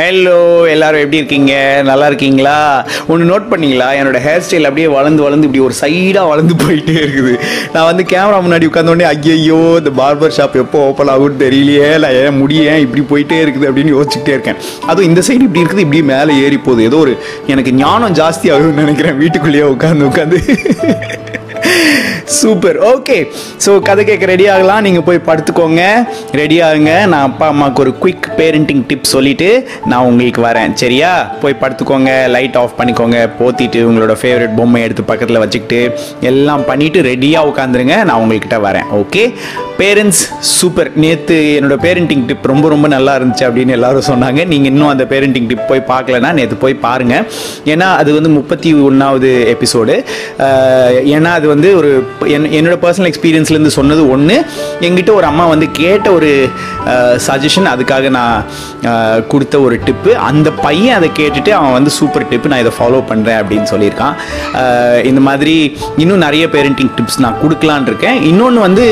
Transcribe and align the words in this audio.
hello 0.00 0.36
எல்லாரும் 0.72 1.02
எப்படி 1.02 1.18
இருக்கீங்க 1.18 1.54
நல்லா 1.88 2.06
இருக்கீங்களா 2.08 2.54
ஒன்று 3.08 3.24
நோட் 3.30 3.48
பண்ணிங்களா 3.50 3.88
என்னோட 3.96 4.18
ஹேர் 4.24 4.44
ஸ்டைல் 4.44 4.68
அப்படியே 4.68 4.86
வளர்ந்து 4.88 5.24
வளர்ந்து 5.24 5.46
இப்படி 5.48 5.62
ஒரு 5.64 5.74
சைடாக 5.80 6.30
வளர்ந்து 6.30 6.54
போயிட்டே 6.62 6.94
இருக்குது 6.98 7.32
நான் 7.74 7.88
வந்து 7.88 8.04
கேமரா 8.12 8.38
முன்னாடி 8.38 8.68
உட்காந்தோடனே 8.70 9.06
ஐயையோ 9.10 9.58
இந்த 9.78 9.92
பார்பர் 9.98 10.36
ஷாப் 10.36 10.56
எப்போ 10.56 10.84
ஓப்பன் 10.86 11.12
ஆகும் 11.14 11.40
தெரியலையே 11.42 11.90
இல்லை 11.96 12.10
ஏன் 12.20 12.38
முடியேன் 12.40 12.82
இப்படி 12.84 13.04
போயிட்டே 13.10 13.40
இருக்குது 13.42 13.68
அப்படின்னு 13.70 13.96
யோசிச்சுட்டே 13.96 14.34
இருக்கேன் 14.36 14.60
அதுவும் 14.86 15.08
இந்த 15.10 15.24
சைடு 15.28 15.46
இப்படி 15.48 15.62
இருக்குது 15.62 15.86
இப்படி 15.86 16.02
மேலே 16.08 16.38
ஏறி 16.44 16.60
போகுது 16.60 16.86
ஏதோ 16.88 17.00
ஒரு 17.00 17.14
எனக்கு 17.48 17.72
ஞானம் 17.76 18.16
ஜாஸ்தி 18.20 18.52
ஆகும்னு 18.52 18.82
நினைக்கிறேன் 18.82 19.18
வீட்டுக்குள்ளேயே 19.18 19.66
உட்காந்து 19.74 20.08
உட்காந்து 20.10 20.40
சூப்பர் 22.36 22.78
ஓகே 22.90 23.18
ஸோ 23.64 23.70
கதை 23.82 24.02
கேட்க 24.04 24.26
ரெடி 24.26 24.46
ஆகலாம் 24.48 24.82
நீங்கள் 24.82 25.06
போய் 25.08 25.20
படுத்துக்கோங்க 25.28 25.82
ரெடி 26.40 26.58
ஆகுங்க 26.62 26.92
நான் 27.06 27.26
அப்பா 27.28 27.46
அம்மாவுக்கு 27.46 27.84
ஒரு 27.84 27.94
குயிக் 28.00 28.28
பேரண்டிங் 28.38 28.84
டிப் 28.88 29.10
சொல்லிவிட்டு 29.12 29.50
நான் 29.86 30.08
உங்களுக்கு 30.10 30.42
வரேன் 30.42 30.74
சரியா 30.74 31.10
போய் 31.40 31.60
படுத்துக்கோங்க 31.60 32.12
லைட் 32.28 32.56
ஆஃப் 32.56 32.76
பண்ணிக்கோங்க 32.78 33.18
போத்திட்டு 33.40 33.80
உங்களோட 33.82 34.14
ஃபேவரட் 34.20 34.56
பொம்மை 34.56 34.82
எடுத்து 34.82 35.04
பக்கத்தில் 35.04 35.42
வச்சுக்கிட்டு 35.42 35.80
எல்லாம் 36.22 36.64
பண்ணிவிட்டு 36.70 37.08
ரெடியாக 37.10 37.50
உட்காந்துருங்க 37.50 37.96
நான் 38.04 38.22
உங்கள்கிட்ட 38.22 38.58
வரேன் 38.60 38.88
ஓகே 39.00 39.24
பேரண்ட்ஸ் 39.80 40.22
சூப்பர் 40.50 40.88
நேற்று 40.96 41.36
என்னோட 41.56 41.76
பேரண்டிங் 41.84 42.24
டிப் 42.26 42.48
ரொம்ப 42.50 42.66
ரொம்ப 42.68 42.86
நல்லா 42.88 43.12
இருந்துச்சு 43.18 43.44
அப்படின்னு 43.46 43.76
எல்லாரும் 43.76 44.08
சொன்னாங்க 44.08 44.40
நீங்கள் 44.44 44.70
இன்னும் 44.72 44.90
அந்த 44.90 45.04
பேரண்டிங் 45.04 45.48
டிப் 45.48 45.68
போய் 45.68 45.82
பார்க்கலன்னா 45.90 46.30
நேற்று 46.32 46.56
போய் 46.56 46.74
பாருங்கள் 46.82 47.24
ஏன்னா 47.64 47.88
அது 47.96 48.10
வந்து 48.14 48.30
முப்பத்தி 48.30 48.70
ஒன்றாவது 48.80 49.30
எபிசோடு 49.54 49.94
ஏன்னா 51.14 51.30
அது 51.32 51.48
வந்து 51.48 51.70
ஒரு 51.76 51.92
என் 52.34 52.48
என்னோட 52.56 52.76
பர்சனல் 52.82 53.10
எக்ஸ்பீரியன்ஸ்லேருந்து 53.10 53.72
சொன்னது 53.76 54.02
ஒன்று 54.10 54.36
எங்கிட்ட 54.80 55.12
ஒரு 55.12 55.26
அம்மா 55.26 55.44
வந்து 55.46 55.66
கேட்ட 55.72 56.06
ஒரு 56.12 56.30
சஜஷன் 57.26 57.70
அதுக்காக 57.72 58.10
நான் 58.10 58.44
கொடுத்த 59.28 59.60
ஒரு 59.60 59.76
டிப்பு 59.86 60.12
அந்த 60.22 60.48
பையன் 60.62 60.96
அதை 60.96 61.08
கேட்டுட்டு 61.18 61.50
அவன் 61.50 61.72
வந்து 61.72 61.92
சூப்பர் 61.98 62.28
டிப்பு 62.28 62.52
நான் 62.52 62.64
இதை 62.64 62.74
ஃபாலோ 62.78 63.00
பண்ணுறேன் 63.10 63.40
அப்படின்னு 63.42 63.70
சொல்லியிருக்கான் 63.72 64.14
இந்த 65.02 65.20
மாதிரி 65.20 65.56
இன்னும் 65.96 66.24
நிறைய 66.26 66.46
பேரண்டிங் 66.48 66.92
டிப்ஸ் 66.96 67.20
நான் 67.20 67.40
கொடுக்கலான் 67.42 67.88
இருக்கேன் 67.90 68.18
இன்னொன்று 68.22 68.60
வந்து 68.60 68.86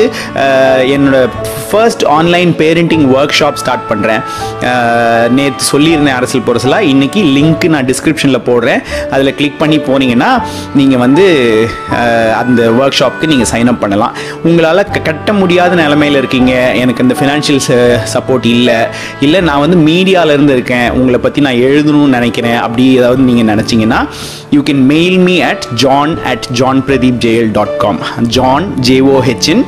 என்னோட 0.95 1.19
first 1.69 2.03
online 2.09 2.51
parenting 2.59 3.05
work 3.15 3.35
shop 3.39 3.59
start 3.59 3.85
பண்ணுறேன் 3.89 4.21
நேற்று 5.33 5.63
சொல்லியிருந்தேன் 5.71 6.15
அரசியல் 6.15 6.45
பொருசலாக 6.45 6.89
இன்றைக்கி 6.93 7.21
லிங்க்கு 7.35 7.67
நான் 7.69 7.87
டிஸ்கிரிப்ஷனில் 7.87 8.45
போடுறேன் 8.45 8.81
அதில் 9.11 9.35
கிளிக் 9.35 9.59
பண்ணி 9.59 9.77
போனீங்கன்னா 9.87 10.31
நீங்கள் 10.73 10.99
வந்து 10.99 11.25
அந்த 12.39 12.61
ஒர்க் 12.79 12.97
ஷாப் 12.99 13.08
ஒர்க்ஷாப்க்கு 13.11 13.31
நீங்கள் 13.31 13.49
சைன் 13.51 13.69
அப் 13.71 13.81
பண்ணலாம் 13.83 14.13
உங்களால் 14.43 14.85
கட்ட 14.99 15.29
முடியாத 15.33 15.71
நிலமையில் 15.75 16.19
இருக்கீங்க 16.19 16.51
எனக்கு 16.81 17.03
இந்த 17.05 17.15
ஃபினான்ஷியல் 17.19 17.61
சப்போர்ட் 18.13 18.45
இல்லை 18.47 18.79
இல்லை 19.25 19.39
நான் 19.47 19.63
வந்து 19.63 19.77
மீடியாவிலேருந்து 19.87 20.55
இருக்கேன் 20.57 20.87
உங்களை 20.97 21.19
பற்றி 21.19 21.39
நான் 21.41 21.61
எழுதணும்னு 21.67 22.17
நினைக்கிறேன் 22.17 22.59
அப்படி 22.63 22.85
ஏதாவது 22.95 23.27
நீங்கள் 23.29 23.49
நினச்சிங்கன்னா 23.51 23.99
you 24.51 24.61
can 24.63 24.83
mail 24.91 25.17
me 25.25 25.35
at 25.49 25.65
John 25.81 26.13
at 26.29 26.47
John 26.59 26.81
Pradeep 26.87 27.19
Jayal 27.25 27.49
dot 27.57 27.75
com 27.77 27.99
John 28.37 28.67
ஜேஓஹெச்இன் 28.87 29.63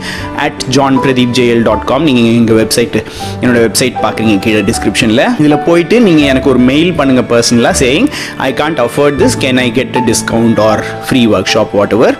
at 0.45 0.63
John 0.69 0.97
Pradeep 1.03 1.35
Jayal 1.39 1.63
dot 1.67 1.85
com 1.85 2.05
நீங்கள் 2.09 2.29
எங்கள் 2.33 2.59
வெப்சைட் 2.61 2.97
என்னோடய 3.41 3.61
வெப்சைட் 3.65 3.97
பார்க்குறீங்க 4.03 4.35
கீழே 4.45 4.63
டிஸ்கிரிப்ஷனில் 4.69 5.23
இதில் 5.41 5.59
போயிட்டு 5.67 5.97
நீங்கள் 6.07 6.29
எனக்கு 6.31 6.49
ஒரு 6.49 6.61
மெயில் 6.71 6.91
பண்ணுங்கள் 6.99 7.29
பர்சனலாக 7.31 7.75
saying 7.81 8.09
I 8.41 8.51
can't 8.61 8.81
afford 8.85 9.17
this 9.21 9.37
can 9.39 9.61
I 9.61 9.67
get 9.71 9.97
a 9.97 10.05
discount 10.09 10.61
or 10.61 10.83
free 11.07 11.23
work 11.31 11.51
shop 11.53 11.75
what 11.77 11.95
ever 11.97 12.17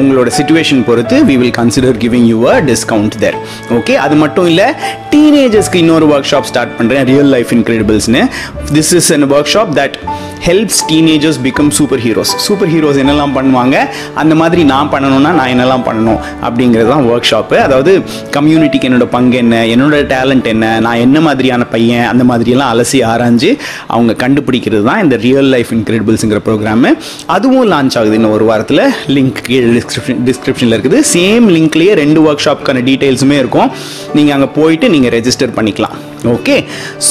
உங்களோட 0.00 0.28
சுச்சுவேஷன் 0.36 0.65
லொக்கேஷன் 0.68 0.86
பொறுத்து 0.86 1.16
we 1.28 1.34
will 1.36 1.54
consider 1.58 1.96
giving 2.02 2.26
you 2.26 2.38
a 2.48 2.54
discount 2.68 3.14
there 3.22 3.36
okay 3.76 3.94
அது 4.04 4.14
மட்டும் 4.22 4.46
இல்லை 4.50 4.66
டீனேஜர்ஸ்க்கு 5.12 5.80
இன்னொரு 5.82 6.06
ஒர்க் 6.12 6.28
ஷாப் 6.30 6.48
ஸ்டார்ட் 6.50 6.72
பண்ணுறேன் 6.78 7.04
ரியல் 7.10 7.30
லைஃப் 7.34 7.50
இன்க்ரெடிபிள்ஸ்னு 7.56 8.22
this 8.72 8.92
is 8.98 9.10
an 9.14 9.26
work 9.30 9.50
shop 9.52 9.72
that 9.78 9.96
helps 10.46 10.80
teenagers 10.88 11.38
become 11.44 11.70
super 11.76 12.02
heroes 12.04 12.32
super 12.44 12.70
heroes 12.72 12.98
என்னெல்லாம் 13.02 13.34
பண்ணுவாங்க 13.36 13.76
அந்த 14.22 14.34
மாதிரி 14.34 14.62
நான் 14.72 14.90
பண்ணணும்னா 14.92 15.32
நான் 15.38 15.50
என்னெல்லாம் 15.54 15.84
பண்ணணும் 15.86 16.18
அப்படிங்கிறது 16.44 16.90
தான் 16.90 17.06
ஒர்க் 17.10 17.28
ஷாப்பு 17.30 17.56
அதாவது 17.62 17.92
கம்யூனிட்டிக்கு 18.36 18.88
என்னோடய 18.90 19.10
பங்கு 19.14 19.38
என்ன 19.42 19.62
என்னோடய 19.74 20.06
டேலண்ட் 20.12 20.48
என்ன 20.52 20.66
நான் 20.86 21.02
என்ன 21.06 21.20
மாதிரியான 21.20 21.66
பையன் 21.72 22.06
அந்த 22.08 22.24
மாதிரியெல்லாம் 22.24 22.72
அலசி 22.74 23.00
ஆராய்ஞ்சு 23.06 23.52
அவங்க 23.90 24.14
கண்டுபிடிக்கிறது 24.24 24.84
தான் 24.90 25.02
இந்த 25.04 25.18
ரியல் 25.24 25.50
லைஃப் 25.54 25.72
இன்க்ரெடிபிள்ஸுங்கிற 25.76 26.40
ப்ரோக்ராமு 26.46 26.92
அதுவும் 27.36 27.68
லான்ச் 27.72 27.98
ஆகுது 28.00 28.18
இன்னும் 28.20 28.36
ஒரு 28.36 28.46
வாரத்தில் 28.50 28.84
லிங்க் 29.16 29.42
கீழே 29.46 29.66
டிஸ்கிரிப்ஷன் 29.80 30.22
டிஸ்கிரிப்ஷனில் 30.58 30.76
இருக்குது 30.76 30.98
சேம் 31.12 31.46
லிங்க்லேயே 31.54 31.94
ரெண்டு 31.94 32.18
ஒர்க் 32.26 32.44
ஷாப்க்கான 32.44 32.82
டீட்டெயில்ஸுமே 32.88 33.38
இருக்கும் 33.42 33.70
நீங்கள் 34.16 34.34
அங்கே 34.36 34.50
போயிட்டு 34.56 34.86
நீங்கள் 34.94 35.14
ரெஜிஸ்டர் 35.16 35.56
பண்ணிக்கலாம் 35.56 35.96
ஓகே 36.28 36.54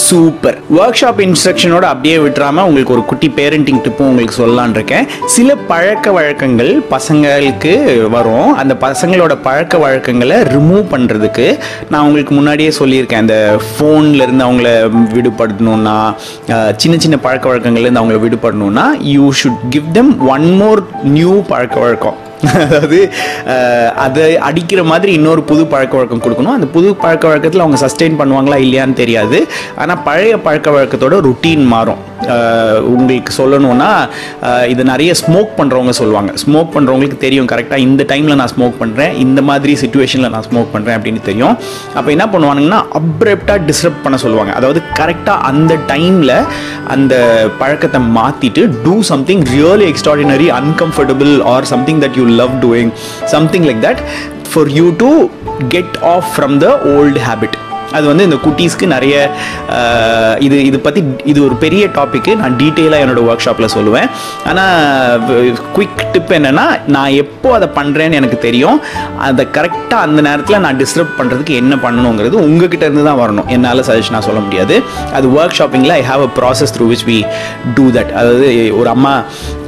சூப்பர் 0.00 0.56
ஒர்க் 0.76 1.00
ஷாப் 1.00 1.20
இன்ஸ்ட்ரக்ஷனோட 1.26 1.86
அப்படியே 1.92 2.16
விட்டுறாமல் 2.18 2.66
உங்களுக்கு 2.68 2.94
ஒரு 2.96 3.04
குட்டி 3.06 3.28
பேரண்டிங் 3.38 3.82
டிப்பும் 3.86 4.10
உங்களுக்கு 4.10 4.38
சொல்லலான் 4.38 4.74
இருக்கேன் 4.74 5.06
சில 5.36 5.56
பழக்க 5.70 6.12
வழக்கங்கள் 6.12 6.72
பசங்களுக்கு 6.90 7.74
வரும் 8.16 8.50
அந்த 8.56 8.76
பசங்களோட 8.82 9.36
பழக்க 9.46 9.78
வழக்கங்களை 9.78 10.40
ரிமூவ் 10.52 10.84
பண்ணுறதுக்கு 10.92 11.48
நான் 11.90 12.04
உங்களுக்கு 12.04 12.36
முன்னாடியே 12.36 12.74
சொல்லியிருக்கேன் 12.80 13.24
அந்த 13.24 13.38
ஃபோன்லேருந்து 13.68 14.48
அவங்கள 14.48 14.70
விடுபடணும்னா 15.16 15.98
சின்ன 16.78 16.98
சின்ன 16.98 17.20
பழக்க 17.20 17.48
வழக்கங்கள்லேருந்து 17.48 18.04
அவங்கள 18.04 18.20
விடுபடணும்னா 18.20 18.88
you 19.14 19.26
should 19.42 19.66
give 19.70 19.90
them 19.94 20.14
one 20.30 20.50
more 20.58 20.84
new 21.12 21.34
பழக்க 21.48 21.78
வழக்கம் 21.80 22.20
அதாவது 22.44 23.00
அதை 23.96 24.26
அடிக்கிற 24.40 24.84
மாதிரி 24.84 25.12
இன்னொரு 25.14 25.44
புது 25.44 25.64
பழக்க 25.66 25.96
வழக்கம் 25.98 26.24
கொடுக்கணும் 26.24 26.56
அந்த 26.56 26.68
புது 26.68 26.96
பழக்க 26.96 27.28
வழக்கத்தில் 27.28 27.60
அவங்க 27.60 27.80
சஸ்டெயின் 27.86 28.20
பண்ணுவாங்களா 28.20 28.58
இல்லையான்னு 28.58 28.94
தெரியாது 28.94 29.40
ஆனால் 29.76 30.04
பழைய 30.04 30.38
பழக்க 30.38 30.72
வழக்கத்தோட 30.72 31.18
ருட்டீன் 31.20 31.66
மாறும் 31.68 32.02
உங்களுக்கு 32.92 33.32
சொல்லணும்னா 33.38 33.90
இது 34.68 34.84
நிறைய 34.84 35.12
ஸ்மோக் 35.22 35.52
பண்ணுறவங்க 35.58 35.94
சொல்லுவாங்க 36.00 36.32
ஸ்மோக் 36.36 36.72
பண்ணுறவங்களுக்கு 36.76 37.18
தெரியும் 37.18 37.50
கரெக்டாக 37.52 37.86
இந்த 37.88 38.04
டைமில் 38.10 38.40
நான் 38.40 38.52
ஸ்மோக் 38.54 38.78
பண்ணுறேன் 38.80 39.14
இந்த 39.18 39.40
மாதிரி 39.42 39.74
சுச்சுவேஷனில் 39.76 40.32
நான் 40.32 40.46
ஸ்மோக் 40.50 40.72
பண்ணுறேன் 40.74 40.98
அப்படின்னு 40.98 41.22
தெரியும் 41.22 41.56
அப்போ 41.96 42.10
என்ன 42.12 42.28
பண்ணுவானுங்கன்னா 42.28 42.82
அப்ரெப்டாக 43.00 43.60
டிஸ்டர்ப் 43.66 44.04
பண்ண 44.04 44.18
சொல்லுவாங்க 44.18 44.54
அதாவது 44.54 44.82
கரெக்டாக 45.00 45.48
அந்த 45.52 45.76
டைமில் 45.88 46.36
அந்த 46.88 47.14
பழக்கத்தை 47.60 48.02
மாற்றிட்டு 48.16 48.64
two 48.84 48.96
something 49.04 49.44
really 49.52 49.88
extraordinary 49.90 50.50
uncomfortable 50.62 51.34
or 51.48 51.68
something 51.72 52.02
that 52.02 52.18
you 52.18 52.26
love 52.36 52.56
doing 52.62 52.92
something 53.28 53.68
like 53.70 53.84
that 53.84 54.02
for 54.52 54.72
you 54.72 54.88
to 54.98 55.12
get 55.70 55.96
off 56.08 56.28
from 56.34 56.58
the 56.58 56.70
old 56.92 57.22
habit 57.26 57.56
அது 57.96 58.06
வந்து 58.08 58.24
இந்த 58.24 58.38
குட்டீஸ்க்கு 58.46 58.88
நிறைய 58.88 59.16
இது 60.40 60.58
இது 60.66 60.78
பற்றி 60.80 61.02
இது 61.26 61.40
ஒரு 61.46 61.56
பெரிய 61.58 61.84
டாப்பிக்கு 61.98 62.34
நான் 62.36 62.58
டீட்டெயிலாக 62.58 63.04
என்னோடய 63.04 63.30
ஒர்க் 63.30 63.46
ஷாப்பில் 63.46 63.74
சொல்லுவேன் 63.76 64.08
ஆனால் 64.50 65.54
குயிக் 65.76 66.04
டிப் 66.14 66.34
என்னென்னா 66.38 66.66
நான் 66.96 67.18
எப்போ 67.24 67.50
அதை 67.56 67.70
பண்ணுறேன்னு 67.76 68.20
எனக்கு 68.20 68.40
தெரியும் 68.40 68.78
அதை 69.26 69.46
கரெக்டாக 69.58 70.06
அந்த 70.06 70.20
நேரத்தில் 70.22 70.64
நான் 70.66 70.80
டிஸ்டர்ப் 70.82 71.18
பண்ணுறதுக்கு 71.18 71.54
என்ன 71.56 71.74
பண்ணணுங்கிறது 71.84 72.38
உங்ககிட்ட 72.46 72.86
இருந்து 72.86 73.06
தான் 73.06 73.20
வரணும் 73.20 73.50
என்னால் 73.56 73.86
சஜஷனாக 73.88 74.24
சொல்ல 74.28 74.40
முடியாது 74.40 74.76
அது 75.14 75.26
ஒர்க் 75.36 75.58
ஷாப்பிங்கில் 75.60 75.96
I 75.96 76.02
have 76.10 76.24
a 76.24 76.30
process 76.38 76.74
through 76.76 76.88
which 76.90 77.06
we 77.08 77.20
do 77.76 77.86
that 77.96 78.12
அதாவது 78.16 78.48
ஒரு 78.80 78.90
அம்மா 78.96 79.14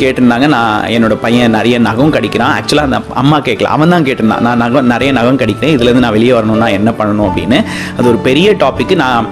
கேட்டிருந்தாங்க 0.00 0.47
நான் 0.49 0.73
என்னோடய 0.95 1.19
பையன் 1.21 1.55
நிறைய 1.57 1.75
நகம் 1.87 2.13
கடிக்கிறான் 2.15 2.53
ஆக்சுவலாக 2.57 2.89
அந்த 2.89 2.99
அம்மா 3.15 3.37
கேட்கல 3.41 3.71
அவன் 3.75 3.93
தான் 3.95 4.05
கேட்டிருந்தான் 4.07 4.43
நான் 4.47 4.61
நகம் 4.63 4.91
நிறைய 4.93 5.11
நகம் 5.11 5.39
கடிக்கிறேன் 5.41 5.75
இதுலேருந்து 5.75 6.05
நான் 6.05 6.15
வெளியே 6.17 6.33
வரணும்னா 6.33 6.69
என்ன 6.77 6.89
பண்ணணும் 6.99 7.27
அப்படின்னு 7.27 7.59
அது 7.97 8.07
ஒரு 8.09 8.16
ஒரு 8.17 8.23
பெரிய 8.23 8.49
டாப்பிக்கு 8.61 8.95
நான் 8.95 9.25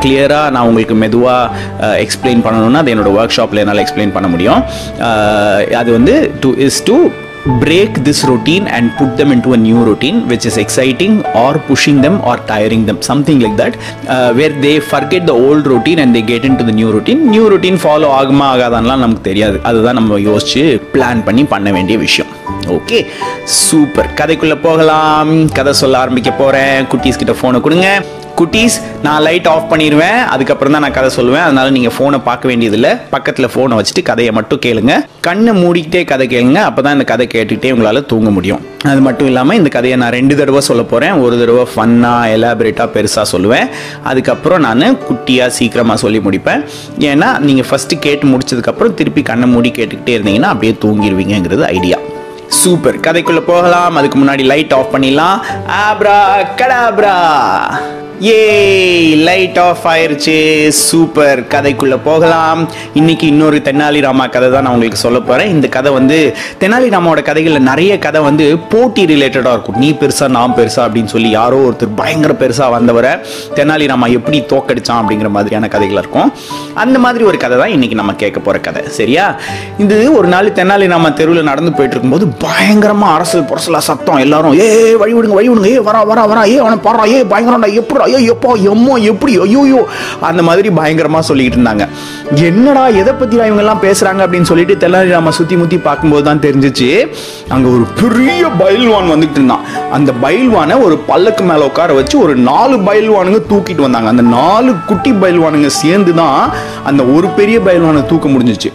கிளியராக 0.00 0.52
நான் 0.54 0.66
உங்களுக்கு 0.66 0.94
மெதுவாக 0.94 1.94
எக்ஸ்பிளைன் 2.04 2.42
பண்ணணும்னா 2.46 2.82
அது 2.82 2.92
என்னோடய 2.94 3.16
ஒர்க் 3.18 3.36
ஷாப்பில் 3.36 3.60
என்னால் 3.62 3.82
எக்ஸ்பிளைன் 3.84 4.14
பண்ண 4.16 4.28
முடியும் 4.28 4.60
அது 5.80 5.90
வந்து 5.92 6.14
two 6.40 6.50
is 6.66 6.80
to 6.84 6.98
break 7.46 8.04
this 8.04 8.24
routine 8.24 8.66
and 8.68 8.90
put 8.92 9.16
them 9.16 9.32
into 9.32 9.52
a 9.52 9.56
new 9.58 9.84
routine 9.84 10.28
which 10.28 10.44
is 10.44 10.56
exciting 10.56 11.24
or 11.34 11.58
pushing 11.60 12.00
them 12.00 12.20
or 12.20 12.36
tiring 12.46 12.84
them 12.84 13.00
something 13.00 13.40
like 13.40 13.56
that 13.56 13.76
uh, 14.06 14.32
where 14.34 14.54
they 14.60 14.80
forget 14.80 15.24
the 15.26 15.32
old 15.32 15.66
routine 15.66 16.00
and 16.00 16.14
they 16.14 16.22
get 16.22 16.44
into 16.44 16.64
the 16.64 16.72
new 16.72 16.90
routine 16.92 17.30
new 17.30 17.48
routine 17.48 17.78
follow 17.78 18.10
ஆகுமா 18.20 18.46
ஆகாதான்லாம் 18.54 19.02
நமக்கு 19.04 19.22
தெரியாது 19.22 19.56
அதுதான் 19.62 19.98
நம்ம 20.00 20.18
யோசிச்சு 20.28 20.62
plan 20.94 21.24
பண்ணி 21.24 21.44
பண்ண 21.44 21.70
வேண்டிய 21.70 21.98
விஷயம் 21.98 22.30
ஓகே 22.76 22.98
சூப்பர் 23.58 24.08
கதைக்குள்ளே 24.20 24.56
போகலாம் 24.68 25.32
கதை 25.58 25.72
சொல்ல 25.72 25.98
ஆரம்பிக்க 25.98 26.30
போகிறேன் 26.32 26.88
குட்டீஸ் 26.92 27.20
கிட்ட 27.22 27.34
ஃபோனை 27.40 27.60
கொடுங்க 27.60 27.88
குட்டீஸ் 28.38 28.76
நான் 29.02 29.22
லைட் 29.22 29.48
ஆஃப் 29.50 29.68
பண்ணிடுவேன் 29.70 30.18
அதுக்கப்புறம் 30.32 30.74
தான் 30.74 30.84
நான் 30.84 30.96
கதை 30.96 31.10
சொல்லுவேன் 31.14 31.44
அதனால 31.44 31.68
நீங்கள் 31.70 31.94
ஃபோனை 31.94 32.18
பார்க்க 32.26 32.50
வேண்டியதில்லை 32.50 32.90
பக்கத்தில் 33.10 33.48
ஃபோனை 33.52 33.76
வச்சுட்டு 33.78 34.02
கதையை 34.08 34.32
மட்டும் 34.32 34.60
கேளுங்க 34.62 34.94
கண்ணை 35.20 35.52
மூடிக்கிட்டே 35.60 36.02
கதை 36.04 36.26
கேளுங்க 36.28 36.60
அப்போ 36.64 36.82
தான் 36.82 36.96
இந்த 36.96 37.06
கதை 37.08 37.26
கேட்டுக்கிட்டே 37.26 37.72
உங்களால் 37.74 38.00
தூங்க 38.06 38.30
முடியும் 38.30 38.62
அது 38.86 39.00
மட்டும் 39.00 39.28
இல்லாமல் 39.28 39.58
இந்த 39.58 39.70
கதையை 39.70 39.96
நான் 39.98 40.14
ரெண்டு 40.14 40.34
தடவை 40.36 40.62
சொல்ல 40.68 40.82
போகிறேன் 40.84 41.16
ஒரு 41.20 41.36
தடவை 41.38 41.64
ஃபன்னாக 41.72 42.32
எலாபரேட்டாக 42.34 42.88
பெருசாக 42.94 43.26
சொல்லுவேன் 43.32 43.66
அதுக்கப்புறம் 44.04 44.62
நான் 44.62 44.98
குட்டியாக 45.04 45.56
சீக்கிரமாக 45.58 45.98
சொல்லி 45.98 46.20
முடிப்பேன் 46.20 46.62
ஏன்னா 47.08 47.30
நீங்கள் 47.40 47.68
ஃபஸ்ட்டு 47.70 48.00
கேட்டு 48.00 48.26
முடிச்சதுக்கப்புறம் 48.32 48.96
திருப்பி 49.00 49.24
கண்ணை 49.24 49.48
மூடி 49.48 49.72
கேட்டுக்கிட்டே 49.72 50.16
இருந்தீங்கன்னா 50.18 50.52
அப்படியே 50.52 50.74
தூங்கிடுவீங்கிறது 50.84 51.64
ஐடியா 51.70 51.98
சூப்பர் 52.58 52.98
கதைக்குள்ளே 53.00 53.44
போகலாம் 53.44 53.96
அதுக்கு 53.96 54.18
முன்னாடி 54.18 54.44
லைட் 54.46 54.74
ஆஃப் 54.74 54.92
பண்ணிடலாம் 54.94 55.38
ஆப்ரா 55.80 56.18
கடாப்ரா 56.56 57.16
ஏ 58.20 58.38
லைட் 59.26 59.58
ஆஃப் 59.60 59.84
ஆயிருச்சு 59.86 60.34
சூப்பர் 60.78 61.40
கதைக்குள்ளே 61.52 61.98
போகலாம் 62.06 62.60
இன்னைக்கு 62.94 63.24
இன்னொரு 63.26 63.58
தென்னாலிராமா 63.62 64.24
கதை 64.28 64.48
தான் 64.48 64.64
நான் 64.64 64.72
உங்களுக்கு 64.72 65.00
சொல்ல 65.02 65.18
போகிறேன் 65.20 65.50
இந்த 65.50 65.66
கதை 65.68 65.90
வந்து 65.92 66.16
தென்னாலிராமாவோட 66.62 67.22
கதைகளில் 67.22 67.66
நிறைய 67.68 67.92
கதை 67.98 68.20
வந்து 68.20 68.46
போட்டி 68.72 69.02
ரிலேட்டடாக 69.10 69.52
இருக்கும் 69.54 69.78
நீ 69.78 69.90
பெருசாக 70.00 70.30
நான் 70.30 70.56
பெருசா 70.58 70.80
அப்படின்னு 70.86 71.12
சொல்லி 71.14 71.30
யாரோ 71.32 71.60
ஒருத்தர் 71.66 71.94
பயங்கர 71.94 72.34
பெருசாக 72.42 72.74
வந்தவரை 72.76 73.12
தென்னாலிராமா 73.56 74.08
எப்படி 74.14 74.40
தோக்கடிச்சான் 74.52 75.00
அப்படிங்கிற 75.02 75.30
மாதிரியான 75.30 75.68
கதைகள் 75.68 76.02
இருக்கும் 76.02 76.32
அந்த 76.78 76.98
மாதிரி 76.98 77.24
ஒரு 77.24 77.40
கதை 77.40 77.58
தான் 77.58 77.74
இன்னைக்கு 77.76 78.00
நம்ம 78.00 78.16
கேட்க 78.16 78.40
போகிற 78.40 78.62
கதை 78.62 78.84
சரியா 78.98 79.28
இது 79.78 79.98
ஒரு 80.18 80.30
நாள் 80.34 80.54
தென்னாலிராமா 80.58 81.12
தெருவில் 81.14 81.50
நடந்து 81.50 81.74
போயிட்டு 81.78 81.96
இருக்கும்போது 81.96 82.28
பயங்கரமாக 82.44 83.14
அரசு 83.16 83.46
புரசலாக 83.50 83.84
சத்தம் 83.88 84.22
எல்லாரும் 84.26 84.58
ஏ 84.60 84.68
வழி 84.98 85.16
விடுங்க 85.16 85.38
வழி 85.38 85.50
விடுங்க 85.50 85.70
ஏ 85.70 85.80
வரா 85.88 86.02
வரா 86.10 86.26
வரா 86.28 86.44
ஏ 86.50 86.58
அவனை 86.58 86.78
பாரா 86.84 87.06
ஏ 87.14 87.20
பயங்கரம்டா 87.30 87.72
எப்படா 87.78 88.06
ஐயோ 88.08 88.20
எப்போ 88.32 88.50
எம்மோ 88.68 88.94
எப்படி 89.08 89.32
ஐயோயோ 89.40 89.80
அந்த 90.28 90.42
மாதிரி 90.42 90.68
பயங்கரமாக 90.70 91.28
சொல்லிக்கிட்டு 91.28 91.58
இருந்தாங்க 91.58 91.86
என்னடா 92.44 92.84
எதை 93.00 93.12
பற்றி 93.12 93.36
இவங்கெல்லாம் 93.40 93.82
பேசுகிறாங்க 93.82 94.20
அப்படின்னு 94.24 94.50
சொல்லிட்டு 94.50 94.74
தெல்லாலிராம 94.76 95.32
சுற்றி 95.38 95.56
முற்றி 95.56 95.78
பார்க்கும்போது 95.80 96.24
தான் 96.24 96.42
தெரிஞ்சிச்சு 96.42 96.88
அங்கே 97.48 97.68
ஒரு 97.70 97.84
பெரிய 98.00 98.42
பயில்வான் 98.58 99.12
வந்துட்டு 99.12 99.38
இருந்தான் 99.38 99.64
அந்த 99.90 100.10
பயில்வானை 100.22 100.76
ஒரு 100.82 100.98
பல்லக்கு 101.06 101.44
மேலே 101.44 101.64
உட்கார 101.64 101.94
வச்சு 101.94 102.16
ஒரு 102.18 102.36
நாலு 102.42 102.76
பயில்வானுங்க 102.88 103.40
தூக்கிட்டு 103.48 103.86
வந்தாங்க 103.86 104.08
அந்த 104.08 104.26
நாலு 104.30 104.70
குட்டி 104.86 105.12
பயில்வானுங்க 105.14 105.70
சேர்ந்து 105.78 106.14
தான் 106.14 106.38
அந்த 106.84 107.02
ஒரு 107.14 107.28
பெரிய 107.30 107.58
பயில்வானை 107.60 108.02
தூக்க 108.06 108.28
முடிஞ்சிச்சு 108.28 108.72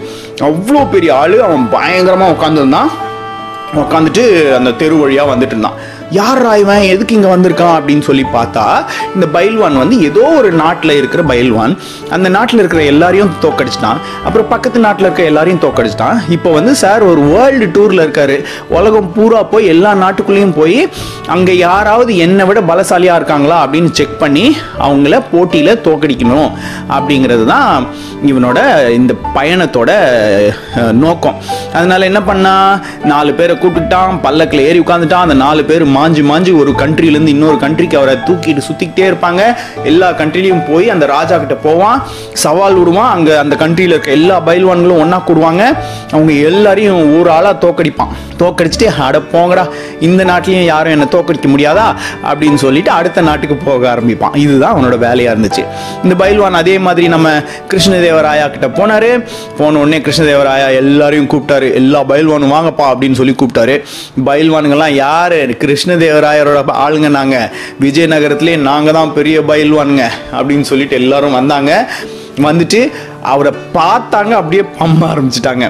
அவ்வளோ 0.44 0.84
பெரிய 0.90 1.12
ஆள் 1.16 1.38
அவன் 1.40 1.66
பயங்கரமாக 1.70 2.36
உட்காந்துருந்தான் 2.36 2.92
உட்காந்துட்டு 3.82 4.24
அந்த 4.56 4.72
தெரு 4.74 4.96
வழியாக 4.96 5.32
வந்துட்டு 5.32 5.54
இருந்தான் 5.56 5.78
யார் 6.14 6.42
இவன் 6.60 6.88
எதுக்கு 6.90 7.16
இங்கே 7.16 7.30
வந்திருக்கான் 7.30 7.76
அப்படின்னு 7.76 8.04
சொல்லி 8.08 8.24
பார்த்தா 8.34 8.64
இந்த 9.16 9.26
பயில்வான் 9.28 9.78
வந்து 9.78 9.96
ஏதோ 10.00 10.24
ஒரு 10.38 10.50
நாட்டில் 10.54 10.94
இருக்கிற 10.98 11.22
பயில்வான் 11.24 11.74
அந்த 12.10 12.28
நாட்டில் 12.30 12.62
இருக்கிற 12.62 12.82
எல்லாரையும் 12.84 13.32
தோக்கடிச்சிட்டான் 13.42 14.00
அப்புறம் 14.24 14.50
பக்கத்து 14.50 14.80
நாட்டில் 14.80 15.08
இருக்கிற 15.08 15.26
எல்லாரையும் 15.28 15.62
தோக்கடிச்சிட்டான் 15.62 16.18
இப்போ 16.30 16.50
வந்து 16.52 16.74
சார் 16.76 17.04
ஒரு 17.04 17.22
வேர்ல்டு 17.30 17.68
டூரில் 17.76 18.04
இருக்கார் 18.04 18.36
உலகம் 18.70 19.10
பூரா 19.12 19.40
போய் 19.46 19.66
எல்லா 19.66 19.94
நாட்டுக்குள்ளேயும் 19.96 20.56
போய் 20.56 20.78
அங்கே 21.28 21.56
யாராவது 21.58 22.14
என்னை 22.18 22.46
விட 22.46 22.62
பலசாலியாக 22.62 23.20
இருக்காங்களா 23.22 23.58
அப்படின்னு 23.64 23.92
செக் 23.92 24.20
பண்ணி 24.20 24.46
அவங்கள 24.80 25.22
போட்டியில் 25.32 25.82
தோக்கடிக்கணும் 25.82 26.50
அப்படிங்கிறது 26.90 27.46
தான் 27.46 27.88
இவனோட 28.26 28.60
இந்த 28.92 29.14
பயணத்தோட 29.36 29.92
நோக்கம் 31.02 31.40
அதனால் 31.74 32.10
என்ன 32.10 32.20
பண்ணா 32.24 32.54
நாலு 33.06 33.32
பேரை 33.34 33.56
கூப்பிட்டுட்டான் 33.56 34.22
பல்லக்கில் 34.22 34.66
ஏறி 34.68 34.80
உட்காந்துட்டான் 34.80 35.26
அந்த 35.26 35.38
நாலு 35.40 35.62
பேர் 35.64 35.86
மா 35.88 36.03
மாஞ்சு 36.04 36.24
மாஞ்சு 36.26 36.52
ஒரு 36.62 36.72
கண்ட்ரிலேருந்து 36.80 37.34
இன்னொரு 37.34 37.58
கண்ட்ரிக்கு 37.60 38.00
அவரை 38.00 38.16
தூக்கிட்டு 38.26 38.62
சுற்றிக்கிட்டே 38.66 39.06
இருப்பாங்க 39.10 39.42
எல்லா 39.84 40.08
கண்ட்ரிலையும் 40.14 40.66
போய் 40.66 40.88
அந்த 40.90 41.06
ராஜா 41.08 41.36
கிட்ட 41.38 41.56
போவான் 41.64 42.00
சவால் 42.44 42.78
விடுவான் 42.78 43.12
அங்கே 43.14 43.34
அந்த 43.36 43.56
கண்ட்ரியில் 43.56 43.94
இருக்க 43.94 44.12
எல்லா 44.12 44.38
பயில்வான்களும் 44.46 45.02
ஒன்றா 45.04 45.20
கூடுவாங்க 45.24 45.64
அவங்க 46.12 46.34
எல்லாரையும் 46.44 47.02
ஒரு 47.18 47.30
ஆளாக 47.30 47.56
தோக்கடிப்பான் 47.64 48.12
தோக்கடிச்சுட்டு 48.40 48.88
அட 49.04 49.18
போங்கடா 49.34 49.64
இந்த 50.00 50.22
நாட்டிலையும் 50.24 50.68
யாரும் 50.68 50.94
என்னை 50.94 51.08
தோக்கடிக்க 51.14 51.48
முடியாதா 51.48 51.88
அப்படின்னு 52.24 52.60
சொல்லிட்டு 52.64 52.92
அடுத்த 52.92 53.22
நாட்டுக்கு 53.22 53.58
போக 53.60 53.84
ஆரம்பிப்பான் 53.94 54.36
இதுதான் 54.36 54.74
அவனோட 54.74 54.98
வேலையாக 54.98 55.34
இருந்துச்சு 55.34 55.64
இந்த 56.04 56.16
பயில்வான் 56.16 56.60
அதே 56.60 56.76
மாதிரி 56.80 57.08
நம்ம 57.08 57.30
கிருஷ்ணதேவராயா 57.68 58.46
கிட்ட 58.50 58.70
போனார் 58.78 59.10
போன 59.58 59.80
உடனே 59.80 60.00
கிருஷ்ணதேவராயா 60.00 60.68
எல்லாரையும் 60.74 61.30
கூப்பிட்டாரு 61.34 61.70
எல்லா 61.74 62.02
பயில்வானும் 62.04 62.54
வாங்கப்பா 62.54 62.88
அப்படின்னு 62.92 63.20
சொல்லி 63.20 63.36
கூப்பிட்டாரு 63.36 63.78
பைல்வானுங்கெல்லாம் 64.28 64.98
யார் 64.98 65.38
கிருஷ்ணதேவராயரோட 65.64 66.60
ஆளுங்க 66.84 67.10
நாங்கள் 67.12 67.50
விஜயநகரத்துலேயே 67.84 68.60
நாங்கள் 68.64 68.94
தான் 68.94 69.14
பெரிய 69.14 69.38
பயில்வானுங்க 69.44 70.06
அப்படின்னு 70.34 70.66
சொல்லிட்டு 70.66 70.96
எல்லாரும் 70.96 71.40
வந்தாங்க 71.40 71.72
வந்துட்டு 72.42 72.80
அவரை 73.26 73.52
பார்த்தாங்க 73.76 74.34
அப்படியே 74.34 74.64
பம்ப 74.78 75.02
ஆரம்பிச்சிட்டாங்க 75.08 75.66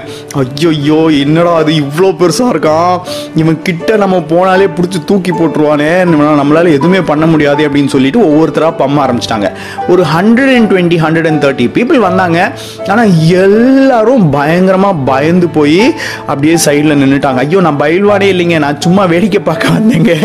ஐயோ 0.41 0.99
என்னடா 1.17 1.53
அது 1.55 1.71
இவ்வளோ 1.75 2.09
பெருசாக 2.13 2.53
இருக்கான் 2.53 2.93
இவன் 3.35 3.59
கிட்ட 3.61 3.97
நம்ம 3.97 4.17
போனாலே 4.31 4.67
பிடிச்சி 4.75 5.01
தூக்கி 5.05 5.33
போட்டுருவானே 5.33 5.89
நம்மளால் 6.09 6.73
எதுவுமே 6.73 7.01
பண்ண 7.03 7.25
முடியாது 7.25 7.61
அப்படின்னு 7.67 7.93
சொல்லிட்டு 7.93 8.21
ஒவ்வொருத்தராக 8.25 8.73
பம்ப 8.77 9.03
ஆரம்பிச்சிட்டாங்க 9.03 9.49
ஒரு 9.87 10.03
hundred 10.13 10.53
and 10.55 10.69
twenty 10.71 10.99
hundred 11.03 11.29
and 11.31 11.41
thirty 11.43 11.67
people 11.75 11.99
வந்தாங்க 11.99 12.39
ஆனால் 12.87 13.13
எல்லாரும் 13.43 14.25
பயங்கரமாக 14.31 15.03
பயந்து 15.05 15.49
போய் 15.49 15.81
அப்படியே 16.27 16.55
சைடில் 16.65 16.99
நின்றுட்டாங்க 17.01 17.41
ஐயோ 17.43 17.61
நான் 17.61 17.81
பயில்வானே 17.83 18.29
இல்லைங்க 18.33 18.57
நான் 18.59 18.81
சும்மா 18.81 19.05
வேடிக்கை 19.13 19.43
பார்க்க 19.43 19.75
வந்தேங்க 19.75 20.11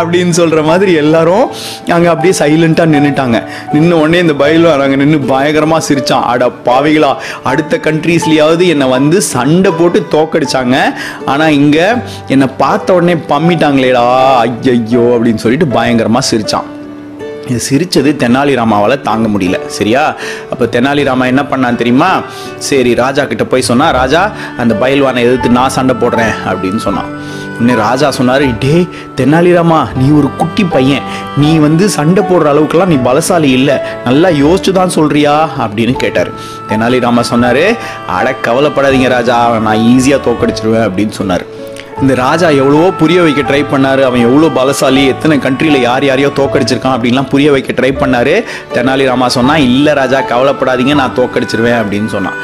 அப்படின்னு 0.00 0.32
சொல்கிற 0.32 0.60
மாதிரி 0.62 0.92
எல்லாரும் 1.00 1.46
அங்கே 1.92 2.08
அப்படியே 2.12 2.34
சைலண்ட்டாக 2.38 2.92
நின்றுட்டாங்க 2.92 3.38
நின்று 3.72 3.94
உடனே 3.98 4.18
இந்த 4.18 4.34
பயில்வான் 4.40 4.84
அங்கே 4.84 4.98
நின்று 5.02 5.18
பயங்கரமாக 5.32 5.82
சிரித்தான் 5.86 6.24
அட 6.32 6.46
பாவிகளா 6.66 7.12
அடுத்த 7.44 7.80
கண்ட்ரீஸ்லயாவது 7.84 8.66
என்னை 8.66 8.88
வந்து 8.88 9.18
சண்டை 9.28 9.72
போட்டு 9.72 10.00
தோக்கடிச்சாங்க 10.12 10.76
ஆனால் 11.26 11.56
இங்கே 11.60 11.88
என்னை 12.28 12.48
பார்த்த 12.58 12.94
உடனே 12.94 13.16
பம்மிட்டாங்களேடா 13.28 14.04
ஐயோ 14.44 15.06
அப்படின்னு 15.14 15.44
சொல்லிட்டு 15.46 15.68
பயங்கரமாக 15.70 16.30
சிரித்தான் 16.30 16.68
சிரித்தது 17.60 18.10
தெனாலிராமாவால் 18.16 19.02
தாங்க 19.02 19.26
முடியல 19.28 19.56
சரியா 19.68 20.02
அப்போ 20.50 20.64
தெனாலிராமா 20.66 21.24
என்ன 21.26 21.42
பண்ணான் 21.42 21.76
தெரியுமா 21.76 22.10
சரி 22.68 22.92
ராஜா 22.94 23.22
கிட்ட 23.24 23.44
போய் 23.44 23.68
சொன்னால் 23.70 23.94
ராஜா 23.94 24.22
அந்த 24.56 24.74
பயில்வானை 24.74 25.22
எதிர்த்து 25.22 25.50
நான் 25.50 25.74
சண்டை 25.74 25.96
போடுறேன் 25.96 26.34
அப்படின்னு 26.46 26.80
சொன்னான் 26.80 27.10
உன்னை 27.54 27.74
ராஜா 27.78 28.08
சொன்னார் 28.10 28.44
டே 28.58 28.74
தென்னாலிராமா 29.18 29.80
நீ 29.94 30.06
ஒரு 30.12 30.28
குட்டி 30.36 30.64
பையன் 30.66 31.04
நீ 31.36 31.50
வந்து 31.58 31.84
சண்டை 31.90 32.22
போடுற 32.22 32.46
அளவுக்குலாம் 32.52 32.92
நீ 32.92 32.98
பலசாலி 33.04 33.50
இல்லை 33.52 33.76
நல்லா 34.04 34.30
யோசிச்சு 34.38 34.72
தான் 34.72 34.94
சொல்றியா 34.96 35.34
அப்படின்னு 35.64 35.96
கேட்டார் 35.96 36.30
தெனாலிராமா 36.68 37.24
சொன்னார் 37.28 37.64
அட 38.12 38.34
கவலைப்படாதீங்க 38.42 39.10
ராஜா 39.14 39.36
நான் 39.66 39.84
ஈஸியாக 39.88 40.24
தோக்கடிச்சிருவேன் 40.26 40.86
அப்படின்னு 40.86 41.14
சொன்னார் 41.14 41.44
இந்த 42.00 42.14
ராஜா 42.18 42.48
எவ்வளவோ 42.52 42.86
புரிய 43.00 43.18
வைக்க 43.22 43.42
ட்ரை 43.42 43.60
பண்ணார் 43.66 44.00
அவன் 44.02 44.24
எவ்வளோ 44.24 44.48
பலசாலி 44.56 45.02
எத்தனை 45.10 45.36
கண்ட்ரியில் 45.38 45.78
யார் 45.80 46.04
யாரையோ 46.04 46.30
தோக்கடிச்சிருக்கான் 46.38 46.96
அப்படின்லாம் 46.96 47.30
புரிய 47.30 47.50
வைக்க 47.52 47.76
ட்ரை 47.78 47.92
பண்ணார் 47.96 48.34
தெனாலிராமா 48.74 49.28
சொன்னால் 49.36 49.66
இல்லை 49.68 49.94
ராஜா 49.94 50.20
கவலைப்படாதீங்க 50.32 50.96
நான் 50.96 51.16
தோக்கடிச்சிருவேன் 51.16 51.80
அப்படின்னு 51.80 52.10
சொன்னான் 52.14 52.40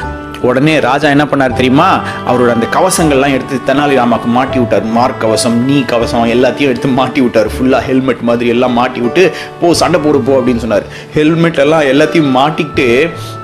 உடனே 0.41 0.73
ராஜா 0.79 1.07
என்ன 1.09 1.25
பண்ணார் 1.25 1.55
தெரியுமா 1.55 1.87
அவரோட 2.27 2.49
அந்த 2.53 2.67
கவசங்கள்லாம் 2.71 3.33
எடுத்து 3.33 3.55
தெனாலிராமாவுக்கு 3.65 4.29
மாட்டி 4.29 4.57
விட்டார் 4.59 4.87
மார்க் 4.89 5.21
கவசம் 5.21 5.57
நீ 5.63 5.77
கவசம் 5.85 6.27
எல்லாத்தையும் 6.29 6.71
எடுத்து 6.71 6.91
மாட்டி 6.93 7.21
விட்டார் 7.21 7.49
ஃபுல்லாக 7.49 7.87
ஹெல்மெட் 7.87 8.21
மாதிரி 8.21 8.49
எல்லாம் 8.49 8.77
மாட்டி 8.79 9.01
விட்டு 9.01 9.25
போ 9.61 9.73
சண்டை 9.75 10.01
போடு 10.01 10.21
போ 10.21 10.35
அப்படின்னு 10.39 10.65
சொன்னார் 10.65 10.87
ஹெல்மெட் 11.13 11.63
எல்லாம் 11.65 11.87
எல்லாத்தையும் 11.87 12.35
மாட்டிக்கிட்டு 12.35 12.87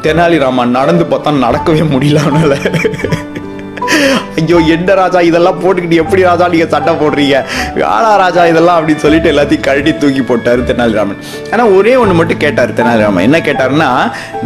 தெனாலிராமா 0.01 0.65
நடந்து 0.71 1.05
பார்த்தா 1.05 1.39
நடக்கவே 1.39 1.85
முடியல 1.91 2.21
அவனால் 2.25 3.43
ஐயோ 4.37 4.57
என்ன 4.75 4.95
ராஜா 4.95 5.19
இதெல்லாம் 5.21 5.59
போட்டுக்கிட்டு 5.59 6.01
எப்படி 6.03 6.21
ராஜா 6.23 6.45
நீங்கள் 6.47 6.71
சண்டை 6.73 6.93
போடுறீங்க 7.01 7.35
ஆளா 7.89 8.11
ராஜா 8.21 8.43
இதெல்லாம் 8.45 8.77
அப்படின்னு 8.77 9.03
சொல்லிட்டு 9.05 9.31
எல்லாத்தையும் 9.33 9.65
கழட்டி 9.67 9.93
தூக்கி 9.95 10.23
போட்டார் 10.23 10.63
தெனாலிராமன் 10.63 11.19
ஆனா 11.51 11.65
ஒரே 11.75 11.93
ஒன்று 11.95 12.15
மட்டும் 12.15 12.41
கேட்டார் 12.45 12.75
தெனாலிராமன் 12.75 13.27
என்ன 13.27 13.39
கேட்டாருன்னா 13.41 13.89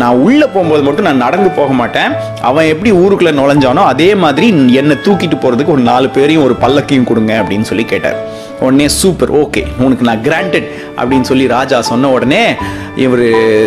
நான் 0.00 0.22
உள்ளே 0.24 0.48
போகும்போது 0.48 0.84
மட்டும் 0.84 1.10
நான் 1.10 1.24
நடந்து 1.26 1.52
போக 1.52 1.72
மாட்டேன் 1.74 2.14
அவன் 2.42 2.70
எப்படி 2.70 2.92
ஊருக்குள்ளே 3.02 3.34
நுழைஞ்சானோ 3.40 3.86
அதே 3.86 4.10
மாதிரி 4.16 4.50
என்னை 4.82 4.98
தூக்கிட்டு 5.06 5.38
போகிறதுக்கு 5.38 5.76
ஒரு 5.78 5.86
நாலு 5.90 6.10
பேரையும் 6.10 6.46
ஒரு 6.48 6.58
பல்லக்கையும் 6.62 7.10
கொடுங்க 7.10 7.34
அப்படின்னு 7.42 7.70
சொல்லி 7.70 7.86
கேட்டார் 7.86 8.20
உடனே 8.60 8.88
சூப்பர் 8.96 9.32
ஓகே 9.42 9.64
உனக்கு 9.80 10.06
நான் 10.06 10.24
கிராண்டட் 10.24 10.68
அப்படின்னு 11.00 11.30
சொல்லி 11.30 11.46
ராஜா 11.50 11.78
சொன்ன 11.90 12.10
உடனே 12.10 12.44
இவர் 12.98 13.26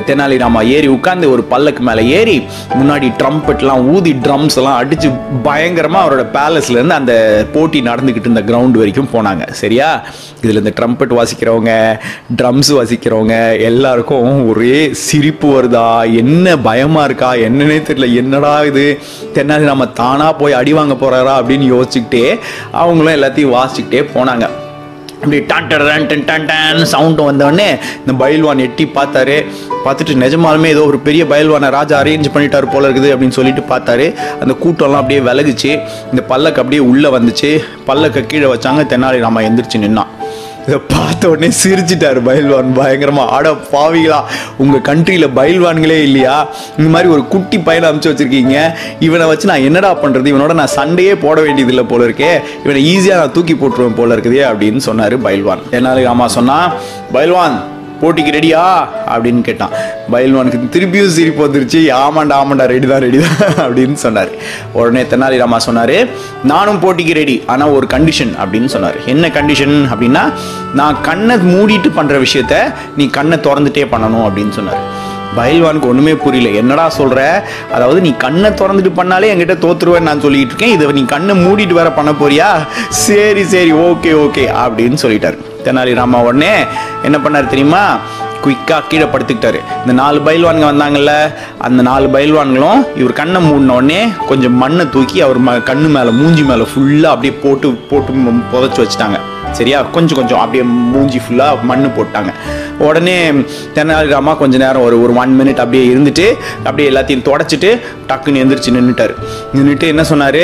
தெனாலிராமா 0.07 0.61
ஏறி 0.73 0.88
உட்காந்து 0.88 1.26
ஒரு 1.31 1.43
பல்லக்கு 1.45 1.83
மேலே 1.83 2.02
ஏறி 2.17 2.37
முன்னாடி 2.75 3.09
ட்ரம்பெட்லாம் 3.21 3.85
ஊதி 3.93 4.12
ட்ரம்ஸ் 4.25 4.59
எல்லாம் 4.59 4.79
அடித்து 4.79 5.09
பயங்கரமாக 5.43 6.05
அவரோட 6.05 6.25
பேலஸ்லேருந்து 6.35 6.99
அந்த 6.99 7.14
போட்டி 7.52 7.81
நடந்துக்கிட்டு 7.83 8.29
இருந்த 8.29 8.43
கிரவுண்டு 8.43 8.81
வரைக்கும் 8.83 9.12
போனாங்க 9.12 9.45
சரியா 9.52 9.88
இதில் 10.43 10.62
இந்த 10.62 10.73
ட்ரம்பெட் 10.79 11.14
வாசிக்கிறவங்க 11.19 11.73
ட்ரம்ஸ் 12.37 12.73
வாசிக்கிறவங்க 12.73 13.37
எல்லாருக்கும் 13.62 14.31
ஒரே 14.49 14.79
சிரிப்பு 15.02 15.49
வருதா 15.55 15.87
என்ன 16.23 16.57
பயமாக 16.62 17.09
இருக்கா 17.11 17.31
என்னன்னே 17.47 17.79
தெரியல 17.83 18.09
என்னடா 18.14 18.55
இது 18.64 18.87
தென்னாலிராமா 19.35 19.88
தானாக 19.95 20.35
போய் 20.35 20.59
அடி 20.61 20.73
வாங்க 20.73 20.97
போகிறாரா 20.97 21.37
அப்படின்னு 21.41 21.69
யோசிச்சுக்கிட்டே 21.73 22.26
அவங்களும் 22.75 23.17
எல்லாத்தையும் 23.17 23.57
வாசிச்சுக்கிட்டே 23.57 24.02
போனாங்க 24.14 24.49
அப்படி 25.23 25.38
டான் 25.47 25.69
டன் 25.71 26.07
டன் 26.26 26.47
டன் 26.47 26.81
சவுண்டு 26.85 27.23
வந்தோடனே 27.23 27.67
இந்த 27.99 28.12
பயில்வான் 28.19 28.59
எட்டி 28.59 28.85
பார்த்தாரு 28.97 29.37
பார்த்துட்டு 29.85 30.14
நிஜமாலுமே 30.14 30.69
ஏதோ 30.69 30.83
ஒரு 30.85 30.99
பெரிய 31.00 31.23
பயில்வானை 31.25 31.69
ராஜா 31.71 31.97
அரேஞ்ச் 31.99 32.29
பண்ணிட்டாரு 32.35 32.67
போல 32.73 32.88
இருக்குது 32.88 33.12
அப்படின்னு 33.12 33.37
சொல்லிட்டு 33.37 33.62
பார்த்தாரு 33.69 34.07
அந்த 34.41 34.55
கூட்டம்லாம் 34.62 35.02
அப்படியே 35.02 35.21
விலகுச்சு 35.21 35.71
இந்த 36.11 36.25
பல்லக்கு 36.29 36.62
அப்படியே 36.62 36.83
உள்ளே 36.85 37.11
வந்துச்சு 37.11 37.50
பல்லக்கை 37.87 38.23
கீழே 38.26 38.49
வச்சாங்க 38.55 38.85
தென்னாலி 38.87 39.21
ராமா 39.21 39.43
எந்திரிச்சு 39.43 39.85
நின்னான் 39.85 40.12
இதை 40.67 40.79
பார்த்த 40.93 41.31
உடனே 41.31 41.49
சிரிச்சிட்டார் 41.61 42.19
பயில்வான் 42.23 42.71
பயங்கரமாக 42.73 43.33
ஆட 43.37 43.52
பாவிகளா 43.73 44.19
உங்கள் 44.57 44.85
கண்ட்ரியில் 44.88 45.29
பயில்வான்களே 45.35 45.99
இல்லையா 46.02 46.37
இந்த 46.79 46.88
மாதிரி 46.88 47.09
ஒரு 47.09 47.23
குட்டி 47.26 47.59
பையனை 47.61 47.88
அமுச்சு 47.88 48.11
வச்சுருக்கீங்க 48.11 48.57
இவனை 49.00 49.26
வச்சு 49.26 49.50
நான் 49.52 49.67
என்னடா 49.67 49.93
பண்ணுறது 50.02 50.33
இவனோட 50.33 50.55
நான் 50.55 50.75
சண்டையே 50.75 51.17
போட 51.17 51.41
வேண்டியதில்லை 51.41 51.87
போல 51.87 52.09
இருக்கே 52.09 52.33
இவனை 52.64 52.83
ஈஸியாக 52.88 53.21
நான் 53.21 53.35
தூக்கி 53.35 53.57
போட்டுருவேன் 53.57 53.99
போல 53.99 54.17
இருக்குதே 54.17 54.43
அப்படின்னு 54.50 54.83
சொன்னார் 54.83 55.17
பயில்வான் 55.26 55.64
என்னால் 55.71 56.02
ஆமாம் 56.07 56.37
சொன்னால் 56.38 56.73
பயில்வான் 57.12 57.57
போட்டிக்கு 58.02 58.31
ரெடியா 58.31 58.62
அப்படின்னு 59.07 59.43
கேட்டான் 59.43 59.75
பயில்வானுக்கு 60.12 60.73
திருப்பியும் 60.75 61.14
சிரிப்பு 61.17 61.43
வந்துருச்சு 61.45 61.81
ஆமாண்டா 61.99 62.37
ஆமாண்டா 62.41 62.67
ரெடி 62.73 62.87
தான் 62.87 63.05
ரெடி 63.05 63.21
தான் 63.21 63.38
அப்படின்னு 63.64 63.99
சொன்னார் 64.02 64.33
உடனே 64.75 65.05
தெனாலிராமா 65.11 65.61
சொன்னார் 65.67 65.97
நானும் 66.45 66.83
போட்டிக்கு 66.83 67.14
ரெடி 67.14 67.37
ஆனால் 67.47 67.75
ஒரு 67.76 67.88
கண்டிஷன் 67.93 68.35
அப்படின்னு 68.43 68.71
சொன்னார் 68.71 68.99
என்ன 69.07 69.31
கண்டிஷன் 69.37 69.76
அப்படின்னா 69.93 70.25
நான் 70.75 71.00
கண்ணை 71.02 71.37
மூடிட்டு 71.47 71.91
பண்ணுற 71.93 72.19
விஷயத்த 72.23 72.57
நீ 72.97 73.07
கண்ணை 73.12 73.38
திறந்துட்டே 73.47 73.87
பண்ணணும் 73.93 74.26
அப்படின்னு 74.26 74.55
சொன்னார் 74.59 74.83
பயில்வானுக்கு 75.37 75.91
ஒன்றுமே 75.91 76.14
புரியல 76.17 76.49
என்னடா 76.61 76.87
சொல்கிற 76.97 77.21
அதாவது 77.73 77.99
நீ 78.07 78.11
கண்ணை 78.17 78.50
திறந்துட்டு 78.52 78.93
பண்ணாலே 78.99 79.31
என்கிட்ட 79.33 79.55
தோத்துருவேன்னு 79.62 80.09
நான் 80.09 80.25
சொல்லிட்டு 80.25 80.52
இருக்கேன் 80.52 80.75
இதை 80.75 80.91
நீ 80.95 81.05
கண்ணை 81.07 81.35
மூடிட்டு 81.37 81.79
வேற 81.79 81.91
பண்ண 81.93 82.12
போறியா 82.14 82.49
சரி 83.00 83.45
சரி 83.55 83.73
ஓகே 83.87 84.12
ஓகே 84.25 84.45
அப்படின்னு 84.62 84.99
சொல்லிட்டார் 85.05 85.38
தெனாலிராமா 85.64 86.21
உடனே 86.23 86.52
என்ன 87.05 87.17
பண்ணார் 87.19 87.52
தெரியுமா 87.52 87.85
குயிக்காக 88.43 88.88
கீழே 88.88 89.07
படுத்துக்கிட்டாரு 89.07 89.61
இந்த 89.81 89.95
நாலு 89.95 90.21
பயில்வான்கள் 90.21 90.71
வந்தாங்கல்ல 90.71 91.14
அந்த 91.61 91.81
நாலு 91.83 92.09
பயில்வான்களும் 92.09 92.81
இவர் 92.97 93.19
கண்ணை 93.21 93.43
மூடின 93.43 93.75
உடனே 93.75 94.00
கொஞ்சம் 94.29 94.57
மண்ணை 94.57 94.87
தூக்கி 94.91 95.21
அவர் 95.21 95.41
ம 95.41 95.59
கண்ணு 95.64 95.91
மேலே 95.91 96.12
மூஞ்சி 96.12 96.45
மேலே 96.45 96.67
ஃபுல்லாக 96.73 97.14
அப்படியே 97.14 97.35
போட்டு 97.43 97.71
போட்டு 97.91 98.35
புதைச்சி 98.52 98.83
வச்சுட்டாங்க 98.83 99.19
சரியா 99.52 99.79
கொஞ்சம் 99.95 100.19
கொஞ்சம் 100.19 100.41
அப்படியே 100.41 100.64
மூஞ்சி 100.93 101.19
ஃபுல்லாக 101.19 101.64
மண் 101.64 101.88
போட்டாங்க 101.97 102.31
உடனே 102.81 103.17
தென்னாலிராமா 103.75 104.33
கொஞ்சம் 104.37 104.62
நேரம் 104.64 104.85
ஒரு 104.85 104.97
ஒரு 105.02 105.12
ஒன் 105.14 105.35
மினிட் 105.38 105.62
அப்படியே 105.64 105.85
இருந்துட்டு 105.87 106.26
அப்படியே 106.64 106.88
எல்லாத்தையும் 106.91 107.26
தொடச்சிட்டு 107.29 107.71
டக்குன்னு 108.09 108.43
எந்திரிச்சு 108.43 108.76
நின்றுட்டார் 108.76 109.14
நின்றுட்டு 109.55 109.88
என்ன 109.88 110.05
சொன்னார் 110.05 110.43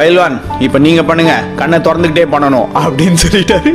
பைல்வான் 0.00 0.38
இப்போ 0.58 0.80
நீங்கள் 0.80 1.08
பண்ணுங்கள் 1.10 1.48
கண்ணை 1.56 1.80
திறந்துக்கிட்டே 1.80 2.26
பண்ணணும் 2.30 2.68
அப்படின்னு 2.82 3.20
சொல்லிட்டாரு 3.24 3.72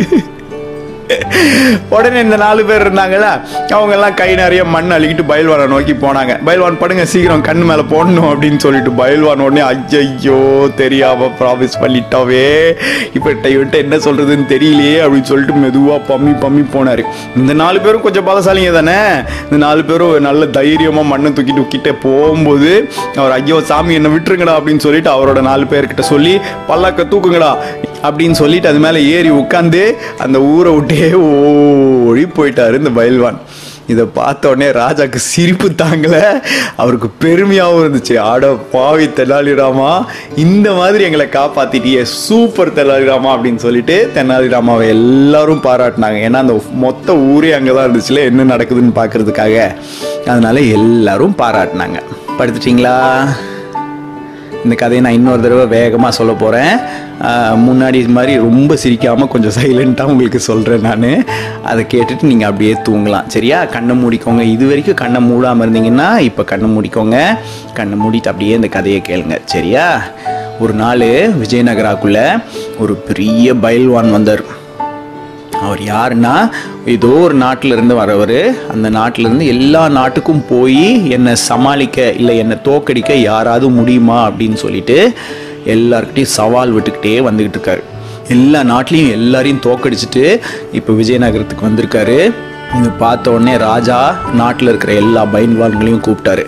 உடனே 1.94 2.20
இந்த 2.26 2.38
நாலு 2.38 2.62
பேர் 2.66 2.84
இருந்தாங்களா 2.84 3.32
அவங்க 3.74 3.94
எல்லாம் 3.96 4.16
கை 4.16 4.30
நிறைய 4.36 4.62
மண் 4.68 4.96
அழுகிட்டு 4.96 5.24
பயல்வானை 5.30 5.66
நோக்கி 5.68 5.94
போனாங்க 5.98 6.34
பயல்வான் 6.48 6.80
படுங்க 6.82 7.04
சீக்கிரம் 7.06 7.44
கண் 7.44 7.64
மேலே 7.64 7.84
போடணும் 7.92 8.30
அப்படின்னு 8.32 8.60
சொல்லிட்டு 8.60 8.92
பயல்வான் 9.00 9.44
உடனே 9.46 9.64
ஐயையோ 9.70 10.40
தெரியாம 10.76 11.30
ப்ராமிஸ் 11.40 11.80
பண்ணிட்டாவே 11.84 12.46
இப்போ 13.16 13.30
விட்ட 13.54 13.76
என்ன 13.78 13.96
சொல்றதுன்னு 14.06 14.46
தெரியலையே 14.46 14.98
அப்படின்னு 15.04 15.30
சொல்லிட்டு 15.32 15.64
மெதுவாக 15.64 16.00
பம்மி 16.10 16.34
பம்மி 16.44 16.64
போனார் 16.74 17.04
இந்த 17.36 17.54
நாலு 17.56 17.80
பேரும் 17.80 18.06
கொஞ்சம் 18.06 18.28
பலசாலிங்க 18.30 18.74
தானே 18.74 18.98
இந்த 19.44 19.60
நாலு 19.66 19.84
பேரும் 19.84 20.28
நல்ல 20.28 20.44
தைரியமாக 20.58 21.06
மண்ணை 21.06 21.32
தூக்கிட்டு 21.34 21.66
கிட்டே 21.68 21.94
போகும்போது 22.04 22.72
அவர் 23.18 23.36
ஐயோ 23.38 23.60
சாமி 23.70 23.94
என்னை 23.94 24.12
விட்டுருங்கடா 24.14 24.56
அப்படின்னு 24.58 24.86
சொல்லிட்டு 24.86 25.12
அவரோட 25.16 25.42
நாலு 25.44 25.66
பேர்கிட்ட 25.66 26.06
சொல்லி 26.08 26.36
பல்லாக்க 26.68 27.10
தூக்குங்கடா 27.10 27.52
அப்படின்னு 28.04 28.36
சொல்லிட்டு 28.36 28.72
அது 28.72 28.80
மேலே 28.80 29.02
ஏறி 29.16 29.32
உட்காந்து 29.42 29.84
அந்த 30.20 30.38
ஊரை 30.52 30.72
விட்டே 30.76 31.04
ஓடி 31.28 32.26
போயிட்டாரு 32.38 32.82
இந்த 32.82 32.94
பயல்வான் 32.98 33.40
இதை 33.88 34.04
பார்த்த 34.14 34.50
உடனே 34.50 34.68
ராஜாக்கு 34.78 35.20
சிரிப்பு 35.24 35.68
தாங்கல 35.74 36.18
அவருக்கு 36.76 37.08
பெருமையாகவும் 37.24 37.82
இருந்துச்சு 37.84 38.16
ஆட 38.28 38.52
பாவி 38.74 39.08
தெனாலிராமா 39.18 39.90
இந்த 40.36 40.68
மாதிரி 40.74 41.04
எங்களை 41.04 41.28
காப்பாத்திட்டியே 41.30 42.04
சூப்பர் 42.18 42.74
தெனாலிராமா 42.74 43.32
அப்படின்னு 43.36 43.64
சொல்லிட்டு 43.66 43.98
தெனாலிராமாவை 44.16 44.88
எல்லாரும் 44.96 45.64
பாராட்டினாங்க 45.68 46.20
ஏன்னா 46.22 46.44
அந்த 46.46 46.56
மொத்த 46.80 47.18
ஊரே 47.28 47.54
அங்கே 47.54 47.74
தான் 47.74 47.88
இருந்துச்சுல 47.88 48.24
என்ன 48.24 48.50
நடக்குதுன்னு 48.54 49.00
பார்க்கறதுக்காக 49.00 49.58
அதனால 50.28 50.60
எல்லாரும் 50.74 51.40
பாராட்டினாங்க 51.40 52.00
படுத்துட்டீங்களா 52.38 52.98
இந்த 54.64 54.76
கதையை 54.76 55.02
நான் 55.04 55.14
இன்னொரு 55.14 55.42
தடவை 55.42 55.66
வேகமாக 55.68 56.12
சொல்ல 56.12 56.34
போகிறேன் 56.34 56.74
முன்னாடி 57.66 57.98
இது 58.04 58.12
மாதிரி 58.14 58.34
ரொம்ப 58.38 58.76
சிரிக்காமல் 58.76 59.30
கொஞ்சம் 59.30 59.56
சைலண்ட்டாக 59.58 60.12
உங்களுக்கு 60.12 60.40
சொல்கிறேன் 60.42 60.86
நான் 60.88 61.10
அதை 61.64 61.84
கேட்டுட்டு 61.86 62.30
நீங்கள் 62.32 62.50
அப்படியே 62.50 62.74
தூங்கலாம் 62.84 63.28
சரியா 63.28 63.60
கண்ணை 63.66 63.96
மூடிக்கோங்க 63.96 64.46
இது 64.48 64.68
வரைக்கும் 64.68 65.00
கண்ணை 65.04 65.22
மூடாமல் 65.22 65.66
இருந்தீங்கன்னா 65.66 66.10
இப்போ 66.22 66.44
கண்ணை 66.44 66.70
மூடிக்கோங்க 66.76 67.20
கண்ணை 67.74 67.98
மூடிட்டு 67.98 68.32
அப்படியே 68.32 68.56
இந்த 68.56 68.70
கதையை 68.70 69.02
கேளுங்க 69.02 69.38
சரியா 69.46 69.86
ஒரு 70.60 70.74
நாள் 70.74 71.08
விஜயநகராக்குள்ளே 71.40 72.26
ஒரு 72.80 72.96
பெரிய 73.08 73.56
பயல்வான் 73.64 74.12
வந்தார் 74.12 74.44
அவர் 75.64 75.82
யாருன்னா 75.86 76.34
ஏதோ 76.86 77.12
ஒரு 77.20 77.36
நாட்டிலிருந்து 77.36 77.96
வரவர் 77.96 78.40
அந்த 78.72 78.88
நாட்டிலிருந்து 78.90 79.46
எல்லா 79.46 79.84
நாட்டுக்கும் 79.90 80.44
போய் 80.50 80.86
என்னை 81.10 81.34
சமாளிக்க 81.44 82.08
இல்லை 82.12 82.36
என்னை 82.38 82.58
தோக்கடிக்க 82.64 83.14
யாராவது 83.22 83.70
முடியுமா 83.70 84.20
அப்படின்னு 84.28 84.54
சொல்லிட்டு 84.56 84.98
எல்லாருக்கிட்டையும் 85.66 86.36
சவால் 86.36 86.74
விட்டுக்கிட்டே 86.74 87.16
வந்துக்கிட்டு 87.22 87.60
இருக்காரு 87.60 87.84
எல்லா 88.30 88.60
நாட்டிலையும் 88.64 89.16
எல்லாரையும் 89.18 89.64
தோக்கடிச்சிட்டு 89.64 90.26
இப்போ 90.72 90.92
விஜயநகரத்துக்கு 90.94 91.70
வந்திருக்காரு 91.70 92.20
இதை 92.78 92.92
பார்த்த 93.00 93.34
உடனே 93.34 93.56
ராஜா 93.62 93.98
நாட்டில் 94.34 94.68
இருக்கிற 94.68 94.94
எல்லா 94.94 95.24
பயன்வான்களையும் 95.26 96.06
கூப்பிட்டாரு 96.06 96.46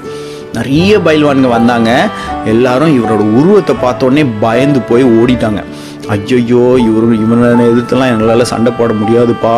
நிறைய 0.54 0.92
பயில்வான்கள் 1.00 1.56
வந்தாங்க 1.56 1.92
எல்லாரும் 2.46 2.96
இவரோட 2.98 3.24
உருவத்தை 3.38 3.76
உடனே 4.02 4.24
பயந்து 4.42 4.80
போய் 4.82 5.06
ஓடிட்டாங்க 5.16 5.62
ஐயையோ 6.10 6.78
இவர் 6.78 7.14
இவனை 7.14 7.66
எதிர்த்தெல்லாம் 7.66 8.10
எங்களால் 8.10 8.44
சண்டை 8.44 8.72
போட 8.72 8.94
முடியாதுப்பா 8.94 9.58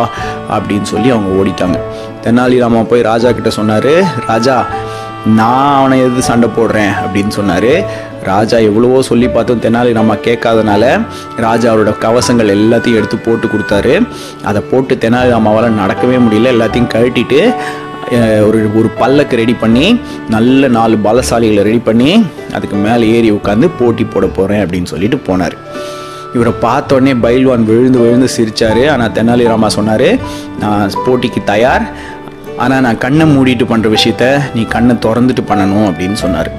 அப்படின்னு 0.50 0.82
சொல்லி 0.82 1.10
அவங்க 1.10 1.42
ஓடிட்டாங்க 1.42 1.78
தென்னாலிராமா 2.24 2.86
போய் 2.86 3.02
ராஜா 3.02 3.32
கிட்ட 3.32 3.50
சொன்னார் 3.50 4.06
ராஜா 4.26 4.66
நான் 5.26 5.76
அவனை 5.76 6.00
எது 6.00 6.22
சண்டை 6.22 6.48
போடுறேன் 6.56 6.92
அப்படின்னு 6.92 7.28
சொன்னார் 7.28 7.84
ராஜா 8.22 8.58
எவ்வளவோ 8.58 9.02
சொல்லி 9.02 9.28
பார்த்தோம் 9.28 9.58
தெனாலி 9.58 10.16
கேட்காதனால 10.22 11.00
ராஜா 11.36 11.70
அவரோட 11.70 11.98
கவசங்கள் 11.98 12.48
எல்லாத்தையும் 12.48 12.96
எடுத்து 12.96 13.18
போட்டு 13.18 13.46
கொடுத்தாரு 13.46 14.06
அதை 14.44 14.62
போட்டு 14.62 14.96
தெனாலி 14.96 15.30
நடக்கவே 15.68 16.18
முடியல 16.18 16.52
எல்லாத்தையும் 16.52 16.86
கழட்டிட்டு 16.86 17.54
ஒரு 18.40 18.70
ஒரு 18.74 18.88
பல்லக்கு 18.98 19.36
ரெடி 19.36 19.54
பண்ணி 19.54 20.00
நல்ல 20.28 20.68
நாலு 20.68 20.96
பலசாலிகளை 20.96 21.62
ரெடி 21.62 21.78
பண்ணி 21.78 22.26
அதுக்கு 22.54 22.76
மேலே 22.76 23.18
ஏறி 23.18 23.30
உட்காந்து 23.30 23.70
போட்டி 23.78 24.04
போட 24.04 24.26
போகிறேன் 24.26 24.66
அப்படின்னு 24.66 24.82
சொல்லிட்டு 24.82 25.16
போனார் 25.26 25.56
இவரை 26.34 26.52
பார்த்தோடனே 26.62 27.12
பைல்வான் 27.22 27.64
விழுந்து 27.64 27.98
விழுந்து 27.98 28.28
சிரித்தார் 28.28 28.82
ஆனால் 28.86 29.12
தெனாலிராமா 29.12 29.68
சொன்னார் 29.70 30.08
நான் 30.60 30.96
போட்டிக்கு 31.06 31.42
தயார் 31.44 31.84
ஆனால் 32.58 32.82
நான் 32.82 32.98
கண்ணை 32.98 33.26
மூடிட்டு 33.26 33.64
பண்ணுற 33.64 33.88
விஷயத்த 33.90 34.24
நீ 34.54 34.62
கண்ணை 34.68 34.94
திறந்துட்டு 34.98 35.42
பண்ணணும் 35.48 35.88
அப்படின்னு 35.90 36.16
சொன்னார் 36.16 36.50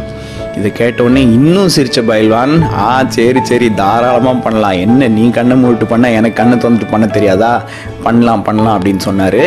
இதை 0.57 0.69
கேட்டவுடனே 0.71 1.21
இன்னும் 1.35 1.69
சிரித்த 1.69 1.99
பயில்வான் 2.01 2.53
ஆ 2.79 2.87
சரி 3.09 3.41
சரி 3.43 3.67
தாராளமாக 3.73 4.43
பண்ணலாம் 4.43 4.79
என்ன 4.79 5.09
நீ 5.09 5.25
கண்ணை 5.29 5.55
மூடிட்டு 5.57 5.87
பண்ணால் 5.91 6.15
எனக்கு 6.15 6.39
கண்ணை 6.41 6.55
திறந்துட்டு 6.57 6.91
பண்ண 6.91 7.07
தெரியாதா 7.07 7.51
பண்ணலாம் 8.03 8.43
பண்ணலாம் 8.43 8.75
அப்படின்னு 8.77 8.99
சொன்னார் 8.99 9.41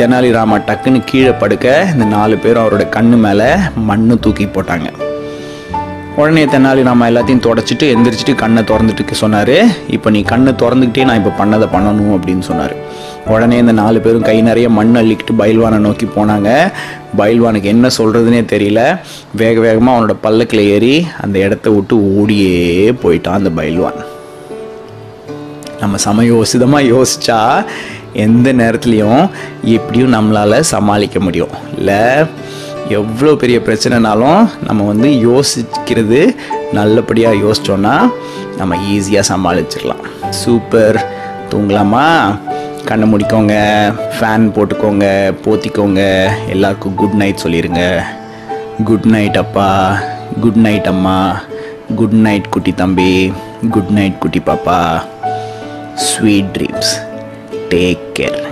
தெனாலிராமா 0.00 0.58
டக்குன்னு 0.66 1.02
கீழே 1.04 1.34
படுக்க 1.34 1.76
இந்த 1.92 2.06
நாலு 2.06 2.36
பேரும் 2.38 2.64
அவரோட 2.64 2.86
கண்ணு 2.88 3.18
மேலே 3.18 3.48
மண்ணு 3.84 4.16
தூக்கி 4.20 4.46
போட்டாங்க 4.48 4.90
உடனே 6.20 6.42
தென்னாலி 6.44 6.82
நம்ம 6.82 7.06
எல்லாத்தையும் 7.10 7.42
தொடச்சிட்டு 7.44 7.84
எந்திரிச்சிட்டு 7.92 8.32
கண்ணை 8.34 8.62
திறந்துட்டு 8.62 9.14
சொன்னார் 9.14 9.56
இப்போ 9.88 10.08
நீ 10.10 10.20
கண்ணை 10.22 10.52
திறந்துக்கிட்டே 10.52 11.04
நான் 11.04 11.20
இப்போ 11.22 11.32
பண்ணதை 11.38 11.66
பண்ணணும் 11.72 12.14
அப்படின்னு 12.16 12.44
சொன்னார் 12.48 12.74
உடனே 13.26 13.56
இந்த 13.58 13.72
நாலு 13.72 13.98
பேரும் 14.00 14.26
கை 14.28 14.36
நிறைய 14.42 14.66
மண் 14.70 14.92
அள்ளிக்கிட்டு 14.94 15.34
பயில்வானை 15.34 15.78
நோக்கி 15.78 16.06
போனாங்க 16.16 16.50
பயில்வானுக்கு 17.16 17.68
என்ன 17.68 17.86
சொல்கிறதுனே 17.98 18.40
தெரியல 18.46 18.82
வேக 19.34 19.56
வேகமாக 19.60 19.94
அவனோட 19.94 20.16
பல்லக்கில் 20.20 20.64
ஏறி 20.68 20.94
அந்த 21.20 21.36
இடத்த 21.38 21.70
விட்டு 21.70 21.96
ஓடியே 22.14 22.56
போயிட்டான் 23.02 23.40
அந்த 23.40 23.52
பயில்வான் 23.56 24.00
நம்ம 25.80 25.98
சமயோசிதமாக 26.04 26.88
யோசித்தா 26.90 27.40
எந்த 28.20 28.48
நேரத்துலையும் 28.52 29.22
எப்படியும் 29.70 30.14
நம்மளால் 30.14 30.68
சமாளிக்க 30.70 31.18
முடியும் 31.20 31.54
இல்லை 31.78 32.00
எவ்வளோ 32.96 33.32
பெரிய 33.34 33.58
பிரச்சனைனாலும் 33.60 34.40
நம்ம 34.66 34.86
வந்து 34.86 35.08
யோசிக்கிறது 35.26 36.20
நல்லபடியாக 36.72 37.40
யோசித்தோன்னா 37.42 37.94
நம்ம 38.58 38.78
ஈஸியாக 38.90 39.28
சமாளிச்சிடலாம் 39.30 40.04
சூப்பர் 40.40 40.98
தூங்கலாமா 41.50 42.04
கண்ணை 42.88 43.06
முடிக்கோங்க 43.08 43.54
ஃபேன் 44.16 44.46
போட்டுக்கோங்க 44.56 45.06
போத்திக்கோங்க 45.44 46.02
எல்லாருக்கும் 46.48 46.94
குட் 46.94 47.18
நைட் 47.20 47.42
சொல்லிடுங்க 47.44 47.84
குட் 48.84 49.08
நைட் 49.14 49.38
அப்பா 49.38 49.68
குட் 50.40 50.60
நைட் 50.66 50.88
அம்மா 50.88 51.18
குட் 51.96 52.18
நைட் 52.20 52.48
குட்டி 52.48 52.74
தம்பி 52.74 53.12
குட் 53.70 53.92
நைட் 53.92 54.18
குட்டி 54.18 54.42
பாப்பா 54.42 54.78
ஸ்வீட் 56.06 56.52
ட்ரீம்ஸ் 56.56 56.94
டேக் 57.70 58.06
கேர் 58.14 58.49